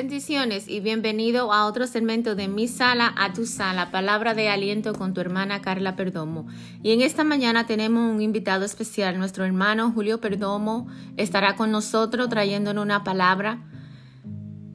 [0.00, 4.94] Bendiciones y bienvenido a otro segmento de Mi Sala a Tu Sala, palabra de aliento
[4.94, 6.46] con tu hermana Carla Perdomo.
[6.82, 12.30] Y en esta mañana tenemos un invitado especial, nuestro hermano Julio Perdomo estará con nosotros
[12.30, 13.58] trayéndonos una palabra.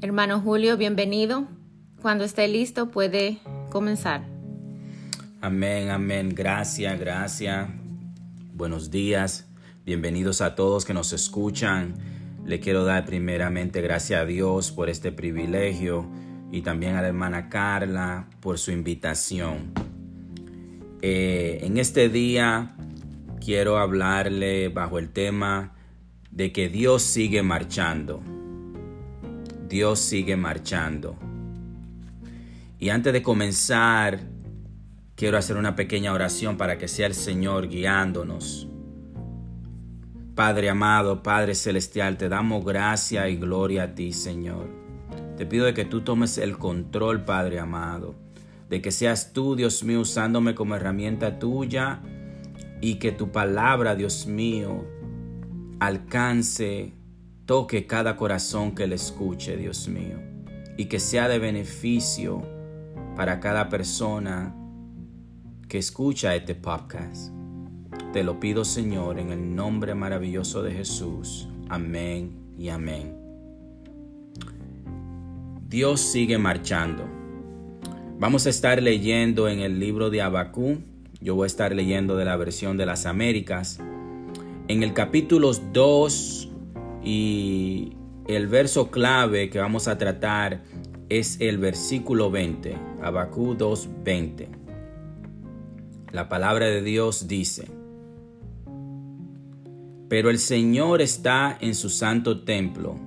[0.01, 1.47] Hermano Julio, bienvenido.
[2.04, 3.39] Cuando esté listo puede
[3.71, 4.21] comenzar.
[5.42, 6.36] Amén, amén.
[6.36, 7.68] Gracias, gracias.
[8.54, 9.47] Buenos días.
[9.87, 12.14] Bienvenidos a todos que nos escuchan
[12.45, 16.07] le quiero dar primeramente gracias a Dios por este privilegio
[16.51, 19.73] y también a la hermana Carla por su invitación.
[21.01, 22.75] Eh, en este día
[23.43, 25.73] quiero hablarle bajo el tema
[26.29, 28.21] de que Dios sigue marchando.
[29.68, 31.18] Dios sigue marchando.
[32.77, 34.19] Y antes de comenzar,
[35.16, 38.67] quiero hacer una pequeña oración para que sea el Señor guiándonos
[40.36, 44.67] Padre amado, Padre celestial, te damos gracia y gloria a ti, Señor.
[45.38, 48.16] Te pido de que tú tomes el control, Padre amado,
[48.69, 52.02] de que seas tú, Dios mío, usándome como herramienta tuya
[52.81, 54.86] y que tu palabra, Dios mío,
[55.80, 56.92] alcance,
[57.45, 60.20] toque cada corazón que le escuche, Dios mío,
[60.75, 62.42] y que sea de beneficio
[63.16, 64.53] para cada persona
[65.70, 67.31] que escucha este podcast.
[68.13, 71.47] Te lo pido Señor en el nombre maravilloso de Jesús.
[71.69, 73.17] Amén y amén.
[75.67, 77.03] Dios sigue marchando.
[78.17, 80.77] Vamos a estar leyendo en el libro de Abacú.
[81.19, 83.79] Yo voy a estar leyendo de la versión de las Américas.
[84.67, 86.49] En el capítulo 2
[87.03, 87.93] y
[88.27, 90.63] el verso clave que vamos a tratar
[91.09, 92.75] es el versículo 20.
[93.02, 94.47] Abacú 2:20.
[96.11, 97.74] La palabra de Dios dice:
[100.16, 102.97] pero el Señor está en su santo templo.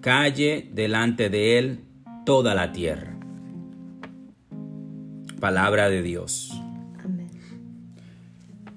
[0.00, 1.80] Calle delante de él
[2.24, 3.18] toda la tierra.
[5.40, 6.52] Palabra de Dios.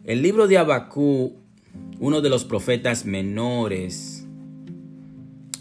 [0.04, 1.36] El libro de Abacú,
[2.00, 4.28] uno de los profetas menores,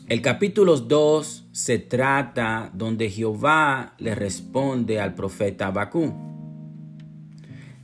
[0.09, 6.15] el capítulo 2 se trata donde Jehová le responde al profeta Abacú,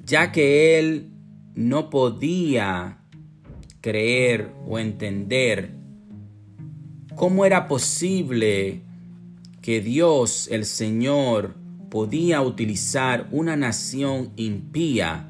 [0.02, 1.10] ya que él
[1.54, 3.00] no podía
[3.82, 5.74] creer o entender
[7.16, 8.80] cómo era posible
[9.60, 11.56] que Dios, el Señor,
[11.90, 15.28] podía utilizar una nación impía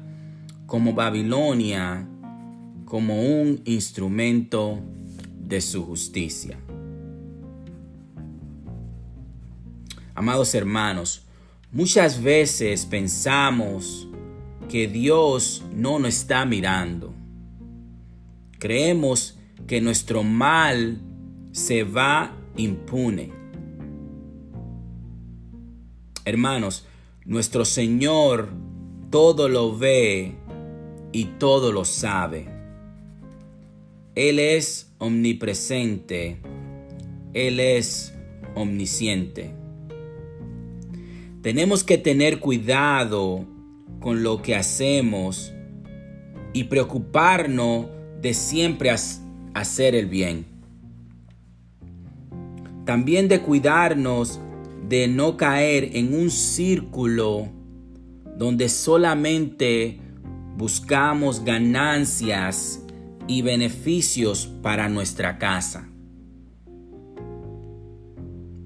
[0.65, 2.07] como Babilonia
[2.85, 4.79] como un instrumento
[5.41, 6.57] de su justicia.
[10.15, 11.25] Amados hermanos,
[11.71, 14.07] muchas veces pensamos
[14.69, 17.12] que Dios no nos está mirando
[18.63, 19.37] Creemos
[19.67, 21.01] que nuestro mal
[21.51, 23.29] se va impune.
[26.23, 26.87] Hermanos,
[27.25, 28.53] nuestro Señor
[29.09, 30.35] todo lo ve
[31.11, 32.47] y todo lo sabe.
[34.15, 36.37] Él es omnipresente.
[37.33, 38.13] Él es
[38.55, 39.53] omnisciente.
[41.41, 43.45] Tenemos que tener cuidado
[43.99, 45.51] con lo que hacemos
[46.53, 47.87] y preocuparnos
[48.23, 48.89] de siempre
[49.53, 50.45] hacer el bien.
[52.85, 54.39] También de cuidarnos
[54.87, 57.49] de no caer en un círculo
[58.37, 59.99] donde solamente
[60.55, 62.81] buscamos ganancias
[63.27, 65.89] y beneficios para nuestra casa.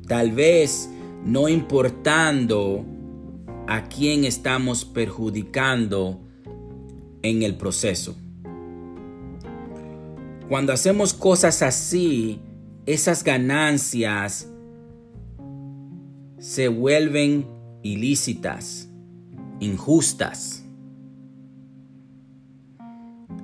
[0.07, 0.87] Tal vez
[1.25, 2.85] no importando
[3.67, 6.21] a quién estamos perjudicando
[7.23, 8.15] en el proceso.
[10.49, 12.39] Cuando hacemos cosas así,
[12.85, 14.49] esas ganancias
[16.39, 17.45] se vuelven
[17.83, 18.89] ilícitas,
[19.59, 20.63] injustas,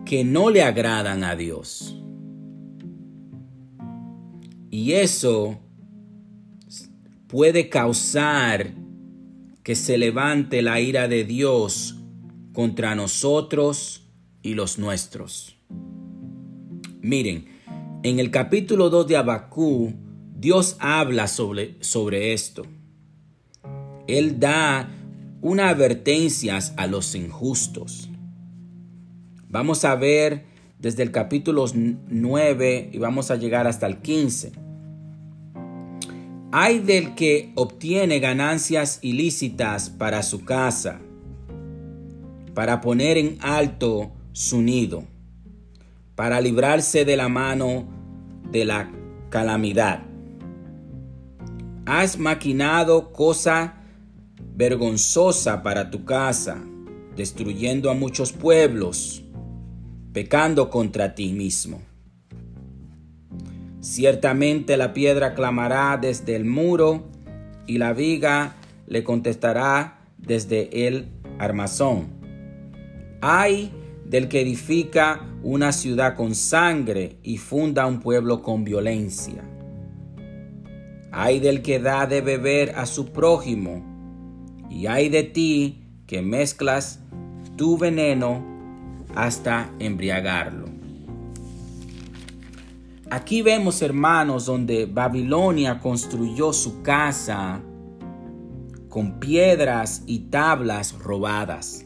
[0.05, 1.99] que no le agradan a Dios.
[4.69, 5.59] Y eso
[7.27, 8.73] puede causar
[9.63, 11.99] que se levante la ira de Dios
[12.53, 14.09] contra nosotros
[14.41, 15.52] y los nuestros.
[17.03, 17.47] Miren,
[18.03, 19.93] en el capítulo 2 de Abacú,
[20.39, 22.63] Dios habla sobre, sobre esto.
[24.07, 24.89] Él da
[25.41, 28.09] una advertencia a los injustos.
[29.49, 30.45] Vamos a ver
[30.79, 34.53] desde el capítulo 9 y vamos a llegar hasta el 15.
[36.53, 41.01] Hay del que obtiene ganancias ilícitas para su casa,
[42.53, 45.12] para poner en alto su nido
[46.15, 47.87] para librarse de la mano
[48.51, 48.91] de la
[49.29, 50.03] calamidad.
[51.85, 53.75] Has maquinado cosa
[54.55, 56.63] vergonzosa para tu casa,
[57.15, 59.23] destruyendo a muchos pueblos,
[60.13, 61.81] pecando contra ti mismo.
[63.79, 67.03] Ciertamente la piedra clamará desde el muro
[67.67, 68.55] y la viga
[68.87, 72.07] le contestará desde el armazón.
[73.19, 73.73] Ay
[74.13, 79.43] del que edifica una ciudad con sangre y funda un pueblo con violencia.
[81.11, 83.83] Ay del que da de beber a su prójimo,
[84.69, 86.99] y ay de ti que mezclas
[87.55, 88.45] tu veneno
[89.15, 90.67] hasta embriagarlo.
[93.09, 97.63] Aquí vemos, hermanos, donde Babilonia construyó su casa
[98.89, 101.82] con piedras y tablas robadas.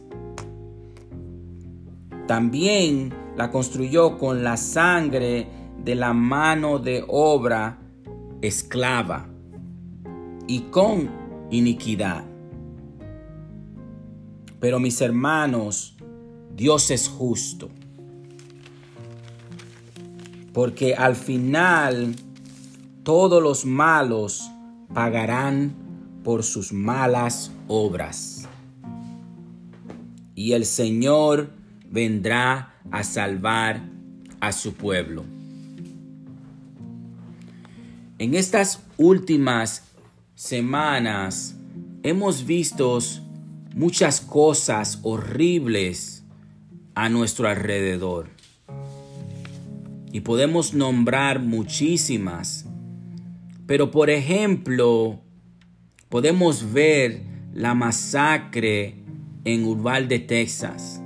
[2.28, 5.48] También la construyó con la sangre
[5.84, 7.80] de la mano de obra
[8.42, 9.28] esclava
[10.48, 11.10] y con
[11.50, 12.26] iniquidad.
[14.60, 15.96] Pero mis hermanos,
[16.54, 17.70] Dios es justo.
[20.52, 22.16] Porque al final
[23.04, 24.52] todos los malos
[24.94, 25.74] pagarán
[26.24, 28.50] por sus malas obras.
[30.36, 31.57] Y el Señor
[31.90, 33.82] vendrá a salvar
[34.40, 35.26] a su pueblo.
[38.20, 39.84] En estas últimas
[40.36, 41.56] semanas
[42.04, 43.00] hemos visto
[43.76, 46.24] muchas cosas horribles
[46.96, 48.30] a nuestro alrededor.
[50.12, 52.66] Y podemos nombrar muchísimas.
[53.68, 55.22] Pero por ejemplo,
[56.10, 57.22] podemos ver
[57.54, 58.96] la masacre
[59.44, 60.97] en Uvalde, Texas,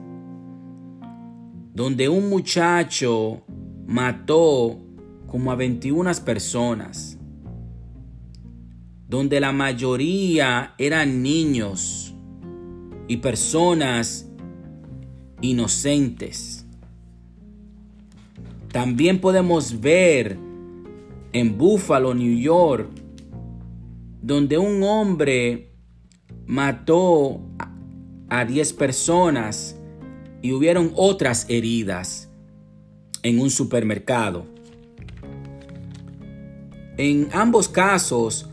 [1.74, 3.44] donde un muchacho
[3.88, 4.80] mató
[5.28, 7.18] como a 21 personas,
[9.08, 12.14] donde la mayoría eran niños
[13.08, 14.30] y personas
[15.42, 16.66] inocentes.
[18.72, 20.38] También podemos ver
[21.34, 22.90] en Buffalo, New York,
[24.22, 25.74] donde un hombre
[26.46, 27.42] mató
[28.30, 29.81] a 10 personas
[30.42, 32.30] y hubieron otras heridas
[33.24, 34.46] en un supermercado.
[36.98, 38.50] En ambos casos,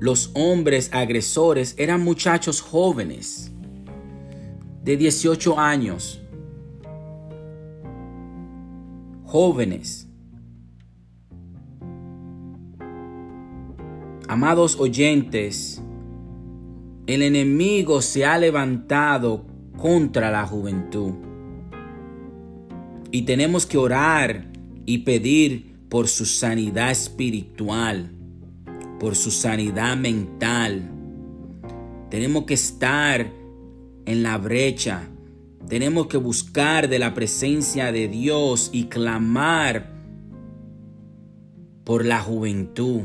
[0.00, 3.52] los hombres agresores eran muchachos jóvenes
[4.82, 6.20] de 18 años.
[9.24, 10.08] Jóvenes
[14.32, 15.82] Amados oyentes,
[17.06, 19.44] el enemigo se ha levantado
[19.82, 21.14] contra la juventud.
[23.10, 24.46] Y tenemos que orar
[24.86, 28.12] y pedir por su sanidad espiritual,
[29.00, 30.88] por su sanidad mental.
[32.10, 33.28] Tenemos que estar
[34.06, 35.08] en la brecha.
[35.68, 39.90] Tenemos que buscar de la presencia de Dios y clamar
[41.82, 43.02] por la juventud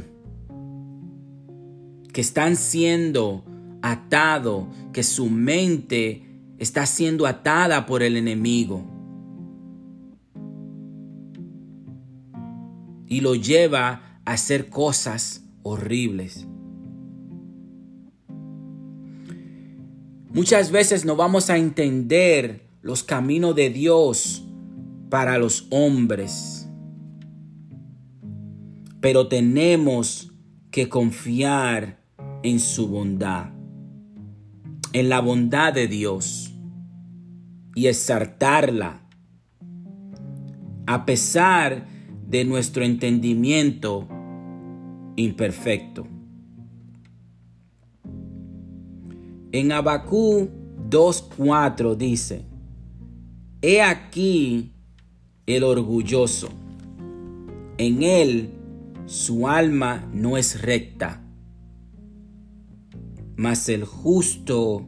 [2.13, 3.43] que están siendo
[3.81, 6.26] atado, que su mente
[6.57, 8.85] está siendo atada por el enemigo.
[13.07, 16.47] Y lo lleva a hacer cosas horribles.
[20.29, 24.43] Muchas veces no vamos a entender los caminos de Dios
[25.09, 26.69] para los hombres.
[28.99, 30.31] Pero tenemos
[30.69, 32.03] que confiar
[32.43, 33.51] en su bondad,
[34.93, 36.56] en la bondad de Dios
[37.77, 39.07] y exaltarla
[40.87, 41.85] a pesar
[42.27, 44.07] de nuestro entendimiento
[45.15, 46.07] imperfecto.
[49.51, 50.49] En Abacú
[50.89, 52.45] 2.4 dice,
[53.61, 54.73] He aquí
[55.45, 56.49] el orgulloso,
[57.77, 58.49] en él
[59.05, 61.21] su alma no es recta
[63.35, 64.87] mas el justo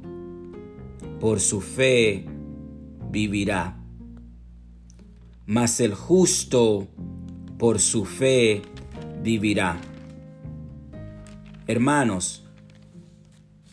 [1.19, 2.38] por su fe
[3.09, 3.77] vivirá.
[5.45, 6.87] Mas el justo
[7.57, 8.61] por su fe
[9.21, 9.77] vivirá.
[11.67, 12.45] Hermanos,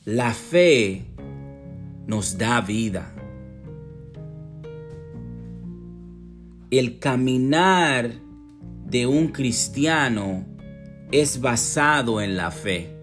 [0.04, 1.04] la fe
[2.06, 3.12] nos da vida.
[6.70, 8.12] El caminar
[8.86, 10.44] de un cristiano
[11.12, 12.96] es basado en la fe.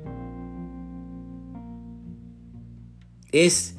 [3.33, 3.75] es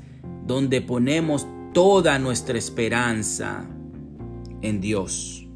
[0.47, 3.67] donde ponemos toda nuestra esperanza
[4.63, 5.47] en Dios.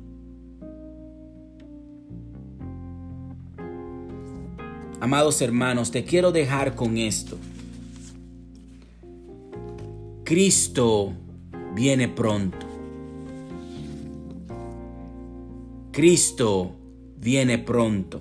[5.01, 7.39] Amados hermanos, te quiero dejar con esto.
[10.25, 11.13] Cristo
[11.75, 12.67] viene pronto.
[15.93, 16.73] Cristo
[17.17, 18.21] viene pronto.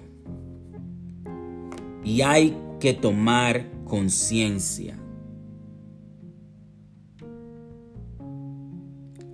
[2.06, 4.98] Y hay que tomar conciencia.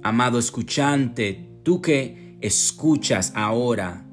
[0.05, 4.05] Amado escuchante, tú que escuchas ahora,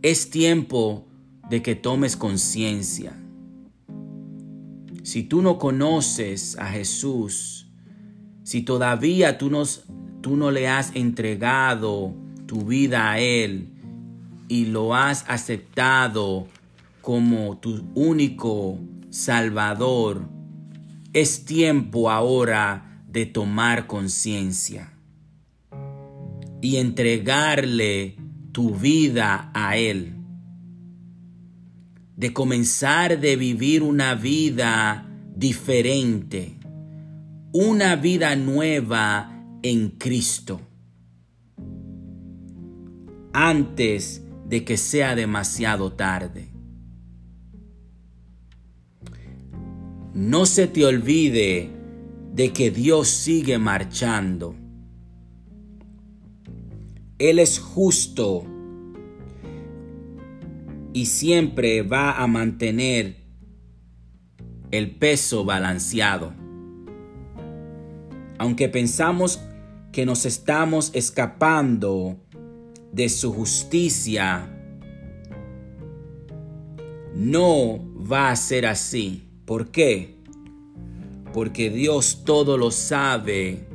[0.00, 1.08] es tiempo
[1.50, 3.12] de que tomes conciencia.
[5.02, 7.70] Si tú no conoces a Jesús,
[8.44, 9.50] si todavía tú,
[10.22, 12.14] tú no le has entregado
[12.46, 13.68] tu vida a Él
[14.48, 16.48] y lo has aceptado
[17.02, 18.78] como tu único
[19.10, 20.30] Salvador,
[21.12, 24.94] es tiempo ahora de tomar conciencia
[26.60, 28.16] y entregarle
[28.52, 30.20] tu vida a Él
[32.20, 36.58] de comenzar de vivir una vida diferente,
[37.50, 40.60] una vida nueva en Cristo,
[43.32, 46.50] antes de que sea demasiado tarde.
[50.12, 51.70] No se te olvide
[52.34, 54.59] de que Dios sigue marchando.
[57.20, 58.46] Él es justo
[60.94, 63.16] y siempre va a mantener
[64.70, 66.32] el peso balanceado.
[68.38, 69.38] Aunque pensamos
[69.92, 72.16] que nos estamos escapando
[72.90, 74.48] de su justicia,
[77.14, 79.28] no va a ser así.
[79.44, 80.16] ¿Por qué?
[81.34, 83.68] Porque Dios todo lo sabe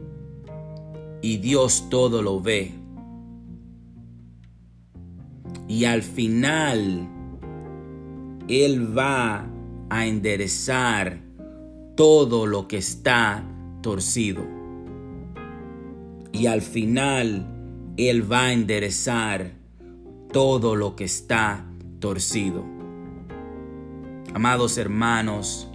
[1.22, 2.85] y Dios todo lo ve
[5.68, 7.08] y al final
[8.48, 9.48] Él va
[9.90, 11.20] a enderezar
[11.96, 13.44] todo lo que está
[13.82, 14.46] torcido.
[16.32, 17.48] Y al final
[17.98, 19.54] Él va a enderezar
[20.32, 21.66] todo lo que está
[22.00, 22.66] torcido.
[24.34, 25.70] Amados hermanos,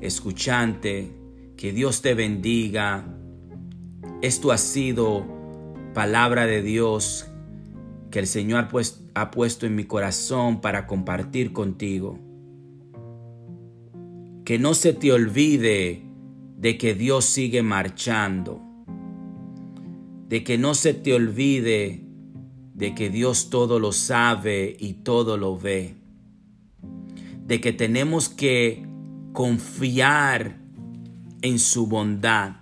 [0.00, 1.10] escuchante,
[1.56, 3.04] que Dios te bendiga.
[4.22, 5.26] Esto ha sido
[5.94, 7.26] palabra de Dios
[8.14, 8.68] que el Señor
[9.14, 12.20] ha puesto en mi corazón para compartir contigo.
[14.44, 16.04] Que no se te olvide
[16.56, 18.62] de que Dios sigue marchando.
[20.28, 22.04] De que no se te olvide
[22.74, 25.96] de que Dios todo lo sabe y todo lo ve.
[27.44, 28.86] De que tenemos que
[29.32, 30.60] confiar
[31.42, 32.58] en su bondad.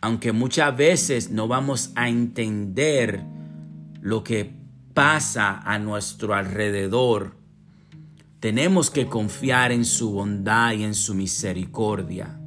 [0.00, 3.38] Aunque muchas veces no vamos a entender
[4.00, 4.54] lo que
[4.94, 7.36] pasa a nuestro alrededor,
[8.40, 12.40] tenemos que confiar en su bondad y en su misericordia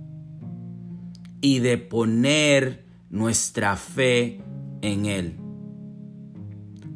[1.39, 4.41] y de poner nuestra fe
[4.81, 5.38] en Él.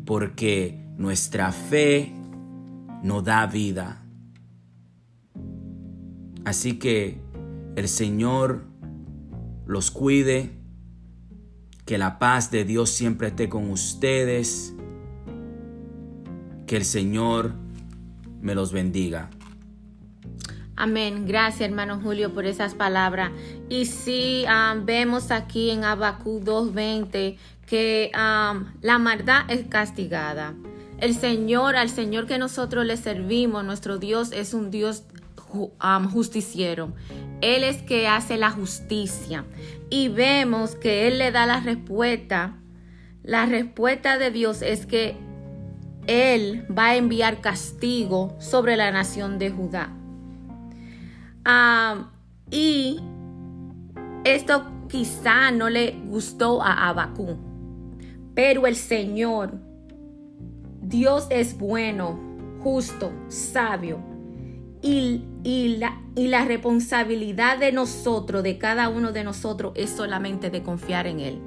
[0.06, 2.14] Porque nuestra fe
[3.04, 4.04] nos da vida.
[6.46, 7.22] Así que
[7.76, 8.66] el Señor
[9.68, 10.57] los cuide
[11.88, 14.76] que la paz de Dios siempre esté con ustedes.
[16.68, 17.54] Que el Señor
[18.42, 19.30] me los bendiga.
[20.76, 21.26] Amén.
[21.26, 23.32] Gracias, hermano Julio, por esas palabras.
[23.70, 30.56] Y sí, um, vemos aquí en Abacú 2.20 que um, la maldad es castigada.
[31.00, 35.04] El Señor, al Señor que nosotros le servimos, nuestro Dios es un Dios
[35.54, 36.94] um, justiciero.
[37.42, 39.46] Él es que hace la justicia.
[39.90, 42.58] Y vemos que Él le da la respuesta.
[43.24, 45.16] La respuesta de Dios es que
[46.08, 49.94] Él va a enviar castigo sobre la nación de Judá.
[52.52, 53.00] Y
[54.24, 57.38] esto quizá no le gustó a Abacú.
[58.36, 59.60] Pero el Señor,
[60.82, 62.20] Dios es bueno,
[62.62, 64.18] justo, sabio
[65.48, 70.62] y, la, y la responsabilidad de nosotros, de cada uno de nosotros, es solamente de
[70.62, 71.40] confiar en Él.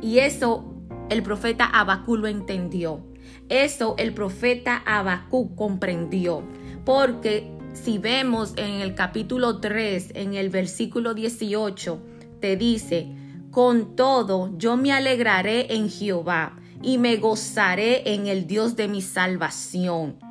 [0.00, 0.64] Y eso
[1.10, 3.00] el profeta Abacú lo entendió.
[3.48, 6.44] Eso el profeta Abacú comprendió.
[6.84, 12.00] Porque si vemos en el capítulo 3, en el versículo 18,
[12.40, 13.08] te dice,
[13.50, 19.02] con todo yo me alegraré en Jehová y me gozaré en el Dios de mi
[19.02, 20.27] salvación.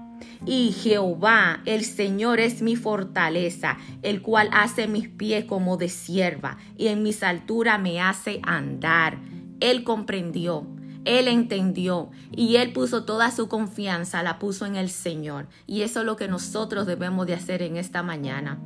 [0.48, 6.58] Y Jehová, el Señor, es mi fortaleza, el cual hace mis pies como de sierva,
[6.78, 9.20] y en mis alturas me hace andar.
[9.60, 10.66] Él comprendió.
[11.04, 15.48] Él entendió y Él puso toda su confianza, la puso en el Señor.
[15.66, 18.60] Y eso es lo que nosotros debemos de hacer en esta mañana.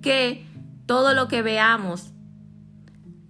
[0.00, 0.46] Que
[0.86, 2.12] todo lo que veamos,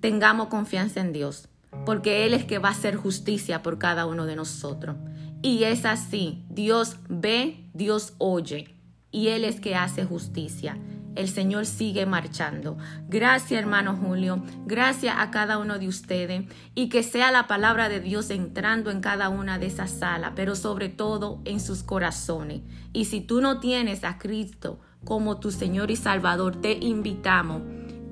[0.01, 1.49] tengamos confianza en Dios,
[1.87, 4.97] porque Él es que va a hacer justicia por cada uno de nosotros.
[5.43, 8.75] Y es así, Dios ve, Dios oye,
[9.11, 10.77] y Él es que hace justicia
[11.17, 12.79] el Señor sigue marchando.
[13.09, 14.43] Gracias, hermano Julio.
[14.67, 16.45] Gracias a cada uno de ustedes.
[16.75, 20.55] Y que sea la palabra de Dios entrando en cada una de esas salas, pero
[20.55, 22.61] sobre todo en sus corazones.
[22.93, 27.63] Y si tú no tienes a Cristo como tu Señor y Salvador, te invitamos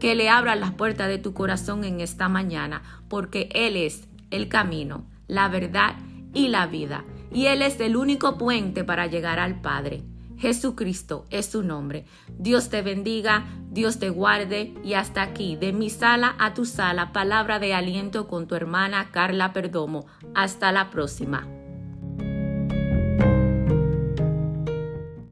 [0.01, 4.49] que le abras las puertas de tu corazón en esta mañana, porque Él es el
[4.49, 5.97] camino, la verdad
[6.35, 7.05] y la vida.
[7.33, 10.03] Y Él es el único puente para llegar al Padre.
[10.39, 12.05] Jesucristo es su nombre.
[12.39, 17.13] Dios te bendiga, Dios te guarde y hasta aquí, de mi sala a tu sala,
[17.13, 20.07] palabra de aliento con tu hermana Carla Perdomo.
[20.35, 21.58] Hasta la próxima.